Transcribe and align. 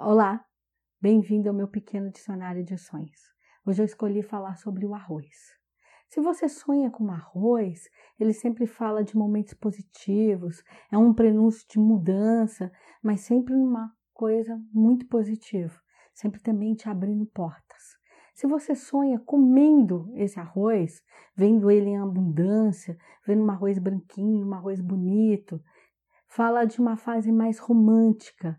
Olá, 0.00 0.46
bem-vindo 1.00 1.48
ao 1.48 1.54
meu 1.54 1.66
pequeno 1.66 2.08
dicionário 2.08 2.62
de 2.62 2.78
sonhos. 2.78 3.20
Hoje 3.66 3.82
eu 3.82 3.84
escolhi 3.84 4.22
falar 4.22 4.56
sobre 4.56 4.86
o 4.86 4.94
arroz. 4.94 5.26
Se 6.08 6.20
você 6.20 6.48
sonha 6.48 6.88
com 6.88 7.10
arroz, 7.10 7.82
ele 8.16 8.32
sempre 8.32 8.64
fala 8.64 9.02
de 9.02 9.16
momentos 9.16 9.54
positivos, 9.54 10.62
é 10.92 10.96
um 10.96 11.12
prenúncio 11.12 11.66
de 11.68 11.80
mudança, 11.80 12.70
mas 13.02 13.22
sempre 13.22 13.56
uma 13.56 13.92
coisa 14.14 14.56
muito 14.72 15.04
positiva, 15.08 15.74
sempre 16.14 16.40
também 16.40 16.76
te 16.76 16.88
abrindo 16.88 17.26
portas. 17.26 17.96
Se 18.36 18.46
você 18.46 18.76
sonha 18.76 19.18
comendo 19.18 20.12
esse 20.14 20.38
arroz, 20.38 21.02
vendo 21.34 21.72
ele 21.72 21.88
em 21.90 21.98
abundância, 21.98 22.96
vendo 23.26 23.42
um 23.42 23.50
arroz 23.50 23.80
branquinho, 23.80 24.46
um 24.46 24.54
arroz 24.54 24.80
bonito, 24.80 25.60
fala 26.28 26.64
de 26.64 26.80
uma 26.80 26.96
fase 26.96 27.32
mais 27.32 27.58
romântica, 27.58 28.56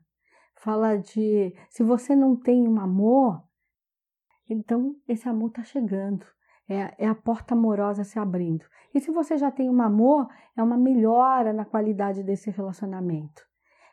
fala 0.60 0.98
de 0.98 1.54
se 1.70 1.84
você 1.84 2.16
não 2.16 2.36
tem 2.36 2.68
um 2.68 2.80
amor, 2.80 3.42
então 4.50 4.96
esse 5.08 5.28
amor 5.28 5.50
está 5.50 5.64
chegando. 5.64 6.26
É, 6.68 7.06
é, 7.06 7.08
a 7.08 7.16
porta 7.16 7.56
amorosa 7.56 8.04
se 8.04 8.20
abrindo. 8.20 8.64
E 8.94 9.00
se 9.00 9.10
você 9.10 9.38
já 9.38 9.50
tem 9.50 9.68
um 9.68 9.82
amor, 9.82 10.28
é 10.56 10.62
uma 10.62 10.78
melhora 10.78 11.52
na 11.52 11.66
qualidade 11.66 12.22
desse 12.22 12.52
relacionamento. 12.52 13.42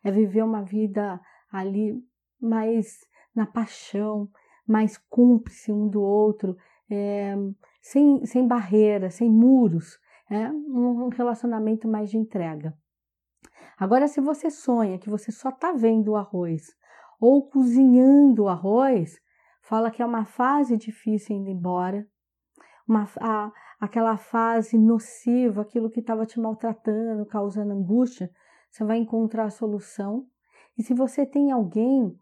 É 0.05 0.11
viver 0.11 0.42
uma 0.42 0.62
vida 0.62 1.19
ali 1.51 1.98
mais 2.39 2.98
na 3.34 3.47
paixão, 3.47 4.28
mais 4.67 4.98
cúmplice 4.98 5.73
um 5.73 5.89
do 5.89 6.03
outro, 6.03 6.55
é, 6.91 7.34
sem, 7.80 8.27
sem 8.27 8.47
barreiras, 8.47 9.14
sem 9.14 9.30
muros. 9.30 9.98
É 10.30 10.51
um 10.51 11.09
relacionamento 11.09 11.89
mais 11.89 12.11
de 12.11 12.19
entrega. 12.19 12.77
Agora, 13.79 14.09
se 14.09 14.23
você 14.23 14.51
sonha 14.51 14.98
que 14.98 15.11
você 15.11 15.30
só 15.30 15.51
está 15.51 15.73
vendo 15.73 16.12
o 16.12 16.17
arroz 16.17 16.75
ou 17.21 17.47
cozinhando 17.47 18.45
o 18.45 18.48
arroz, 18.48 19.21
fala 19.61 19.91
que 19.91 20.03
é 20.03 20.07
uma 20.07 20.25
fase 20.25 20.79
difícil 20.79 21.37
indo 21.37 21.50
embora, 21.50 22.06
uma, 22.89 23.06
a, 23.20 23.53
aquela 23.78 24.17
fase 24.17 24.78
nociva, 24.78 25.61
aquilo 25.61 25.91
que 25.91 26.00
estava 26.00 26.25
te 26.25 26.41
maltratando, 26.41 27.27
causando 27.27 27.73
angústia, 27.73 28.31
você 28.70 28.83
vai 28.83 28.97
encontrar 28.97 29.45
a 29.45 29.50
solução. 29.50 30.27
E 30.78 30.83
se 30.83 30.95
você 30.95 31.27
tem 31.27 31.53
alguém 31.53 32.19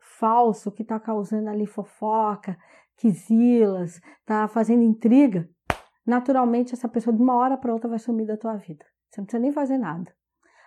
falso 0.00 0.72
que 0.72 0.82
está 0.82 0.98
causando 0.98 1.50
ali 1.50 1.66
fofoca, 1.66 2.58
quisilas, 2.96 4.00
está 4.20 4.48
fazendo 4.48 4.82
intriga, 4.82 5.48
naturalmente 6.04 6.74
essa 6.74 6.88
pessoa 6.88 7.14
de 7.14 7.22
uma 7.22 7.36
hora 7.36 7.56
para 7.56 7.72
outra 7.72 7.88
vai 7.88 7.98
sumir 7.98 8.26
da 8.26 8.36
tua 8.36 8.56
vida. 8.56 8.84
Você 9.08 9.20
não 9.20 9.26
precisa 9.26 9.42
nem 9.42 9.52
fazer 9.52 9.78
nada 9.78 10.12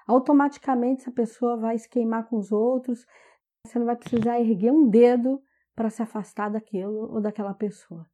automaticamente 0.07 1.01
essa 1.01 1.11
pessoa 1.11 1.57
vai 1.57 1.77
se 1.77 1.89
queimar 1.89 2.27
com 2.27 2.37
os 2.37 2.51
outros, 2.51 3.05
você 3.65 3.79
não 3.79 3.85
vai 3.85 3.95
precisar 3.95 4.39
erguer 4.39 4.71
um 4.71 4.89
dedo 4.89 5.41
para 5.75 5.89
se 5.89 6.01
afastar 6.01 6.49
daquilo 6.49 7.11
ou 7.13 7.21
daquela 7.21 7.53
pessoa. 7.53 8.05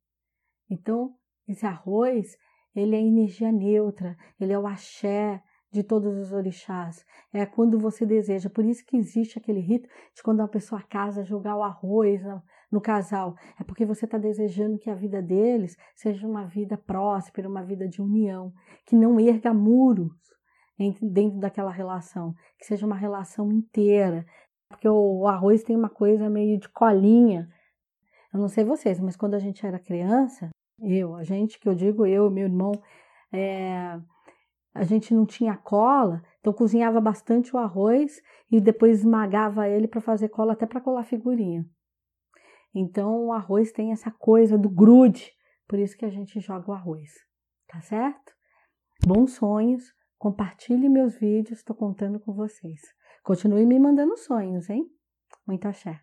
Então, 0.69 1.15
esse 1.47 1.65
arroz, 1.65 2.37
ele 2.75 2.95
é 2.95 3.01
energia 3.01 3.51
neutra, 3.51 4.15
ele 4.39 4.53
é 4.53 4.59
o 4.59 4.67
axé 4.67 5.41
de 5.71 5.83
todos 5.83 6.15
os 6.17 6.31
orixás. 6.31 7.05
É 7.33 7.45
quando 7.45 7.79
você 7.79 8.05
deseja. 8.05 8.49
Por 8.49 8.65
isso 8.65 8.85
que 8.85 8.97
existe 8.97 9.37
aquele 9.37 9.59
rito 9.59 9.87
de 10.15 10.23
quando 10.23 10.39
uma 10.39 10.47
pessoa 10.47 10.81
casa 10.81 11.23
jogar 11.23 11.55
o 11.55 11.63
arroz 11.63 12.23
no, 12.23 12.41
no 12.71 12.81
casal. 12.81 13.35
É 13.59 13.63
porque 13.63 13.85
você 13.85 14.05
está 14.05 14.17
desejando 14.17 14.79
que 14.79 14.89
a 14.89 14.95
vida 14.95 15.21
deles 15.21 15.75
seja 15.95 16.27
uma 16.27 16.45
vida 16.45 16.77
próspera, 16.77 17.49
uma 17.49 17.63
vida 17.63 17.87
de 17.87 18.01
união, 18.01 18.53
que 18.85 18.95
não 18.95 19.19
erga 19.19 19.53
muros, 19.53 20.11
dentro 21.01 21.39
daquela 21.39 21.71
relação, 21.71 22.33
que 22.57 22.65
seja 22.65 22.85
uma 22.85 22.95
relação 22.95 23.51
inteira, 23.51 24.25
porque 24.69 24.87
o 24.87 25.27
arroz 25.27 25.63
tem 25.63 25.75
uma 25.75 25.89
coisa 25.89 26.29
meio 26.29 26.57
de 26.57 26.69
colinha. 26.69 27.49
Eu 28.33 28.39
não 28.39 28.47
sei 28.47 28.63
vocês, 28.63 28.99
mas 28.99 29.15
quando 29.15 29.33
a 29.33 29.39
gente 29.39 29.65
era 29.65 29.79
criança, 29.79 30.49
eu, 30.81 31.15
a 31.15 31.23
gente 31.23 31.59
que 31.59 31.67
eu 31.67 31.75
digo 31.75 32.05
eu, 32.05 32.29
meu 32.29 32.45
irmão, 32.45 32.71
é, 33.33 33.99
a 34.73 34.83
gente 34.83 35.13
não 35.13 35.25
tinha 35.25 35.57
cola, 35.57 36.23
então 36.39 36.53
cozinhava 36.53 37.01
bastante 37.01 37.55
o 37.55 37.59
arroz 37.59 38.21
e 38.51 38.61
depois 38.61 38.99
esmagava 38.99 39.67
ele 39.67 39.87
para 39.87 39.99
fazer 39.99 40.29
cola 40.29 40.53
até 40.53 40.65
para 40.65 40.79
colar 40.81 41.03
figurinha. 41.03 41.65
Então 42.73 43.25
o 43.25 43.33
arroz 43.33 43.71
tem 43.71 43.91
essa 43.91 44.11
coisa 44.11 44.57
do 44.57 44.69
grude, 44.69 45.31
por 45.67 45.79
isso 45.79 45.97
que 45.97 46.05
a 46.05 46.09
gente 46.09 46.39
joga 46.39 46.69
o 46.71 46.73
arroz, 46.73 47.11
tá 47.67 47.81
certo? 47.81 48.33
Bons 49.05 49.33
sonhos, 49.33 49.93
Compartilhe 50.19 50.89
meus 50.89 51.15
vídeos, 51.15 51.59
estou 51.59 51.73
contando 51.73 52.19
com 52.19 52.33
vocês. 52.33 52.81
Continue 53.23 53.65
me 53.65 53.79
mandando 53.79 54.17
sonhos, 54.17 54.69
hein? 54.69 54.85
Muito 55.47 55.65
axé. 55.65 56.01